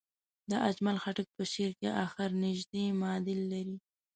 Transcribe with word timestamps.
د 0.49 0.51
اجمل 0.69 0.97
خټک 1.03 1.27
په 1.37 1.43
شعر 1.51 1.71
کې 1.79 1.89
اخر 2.05 2.29
نژدې 2.43 2.85
معادل 2.99 3.39
لري. 3.53 3.77